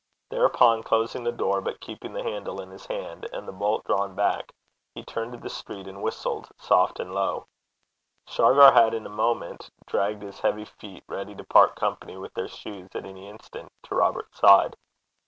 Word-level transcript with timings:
Thereupon, 0.31 0.81
closing 0.81 1.23
the 1.23 1.31
door, 1.31 1.61
but 1.61 1.79
keeping 1.79 2.13
the 2.13 2.23
handle 2.23 2.59
in 2.59 2.71
his 2.71 2.87
hand, 2.87 3.29
and 3.31 3.47
the 3.47 3.51
bolt 3.51 3.83
drawn 3.85 4.15
back, 4.15 4.51
he 4.95 5.03
turned 5.03 5.31
to 5.33 5.37
the 5.37 5.47
street 5.47 5.87
and 5.87 6.01
whistled 6.01 6.49
soft 6.57 6.99
and 6.99 7.13
low. 7.13 7.45
Shargar 8.27 8.71
had, 8.71 8.95
in 8.95 9.05
a 9.05 9.09
moment, 9.09 9.69
dragged 9.85 10.23
his 10.23 10.39
heavy 10.39 10.65
feet, 10.65 11.03
ready 11.07 11.35
to 11.35 11.43
part 11.43 11.75
company 11.75 12.17
with 12.17 12.33
their 12.33 12.47
shoes 12.47 12.89
at 12.95 13.05
any 13.05 13.29
instant, 13.29 13.71
to 13.83 13.93
Robert's 13.95 14.39
side. 14.39 14.75